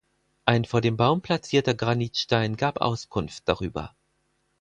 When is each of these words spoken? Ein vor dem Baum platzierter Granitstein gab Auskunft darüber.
Ein 0.45 0.65
vor 0.65 0.81
dem 0.81 0.97
Baum 0.97 1.21
platzierter 1.21 1.75
Granitstein 1.75 2.57
gab 2.57 2.81
Auskunft 2.81 3.47
darüber. 3.47 3.95